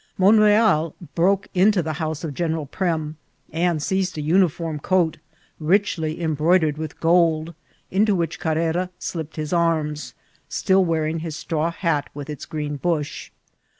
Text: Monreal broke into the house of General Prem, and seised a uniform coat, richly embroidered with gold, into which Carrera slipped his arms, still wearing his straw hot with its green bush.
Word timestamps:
Monreal 0.17 0.95
broke 1.13 1.47
into 1.53 1.83
the 1.83 1.93
house 2.01 2.23
of 2.23 2.33
General 2.33 2.65
Prem, 2.65 3.17
and 3.53 3.81
seised 3.83 4.17
a 4.17 4.21
uniform 4.21 4.79
coat, 4.79 5.19
richly 5.59 6.19
embroidered 6.23 6.75
with 6.75 6.99
gold, 6.99 7.53
into 7.91 8.15
which 8.15 8.39
Carrera 8.39 8.89
slipped 8.97 9.35
his 9.35 9.53
arms, 9.53 10.15
still 10.49 10.83
wearing 10.83 11.19
his 11.19 11.35
straw 11.35 11.69
hot 11.69 12.09
with 12.15 12.31
its 12.31 12.45
green 12.47 12.77
bush. 12.77 13.29